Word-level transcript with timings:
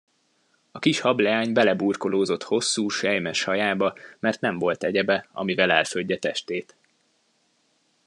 A 0.71 0.79
kis 0.79 0.99
hableány 0.99 1.53
beleburkolózott 1.53 2.43
hosszú, 2.43 2.89
selymes 2.89 3.43
hajába, 3.43 3.95
mert 4.19 4.41
nem 4.41 4.59
volt 4.59 4.83
egyebe, 4.83 5.27
amivel 5.31 5.71
elfödje 5.71 6.17
testét. 6.17 6.75